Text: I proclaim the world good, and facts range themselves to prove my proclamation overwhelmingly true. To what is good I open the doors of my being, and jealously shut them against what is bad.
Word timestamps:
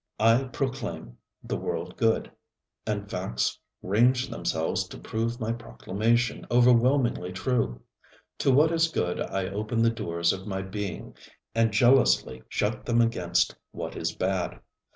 I 0.19 0.45
proclaim 0.45 1.17
the 1.43 1.57
world 1.57 1.95
good, 1.95 2.31
and 2.87 3.07
facts 3.07 3.59
range 3.83 4.29
themselves 4.29 4.87
to 4.87 4.97
prove 4.97 5.39
my 5.39 5.51
proclamation 5.51 6.43
overwhelmingly 6.49 7.31
true. 7.33 7.83
To 8.39 8.49
what 8.51 8.71
is 8.71 8.87
good 8.87 9.21
I 9.21 9.45
open 9.45 9.83
the 9.83 9.91
doors 9.91 10.33
of 10.33 10.47
my 10.47 10.63
being, 10.63 11.15
and 11.53 11.71
jealously 11.71 12.41
shut 12.49 12.83
them 12.87 12.99
against 12.99 13.55
what 13.69 13.95
is 13.95 14.11
bad. 14.15 14.59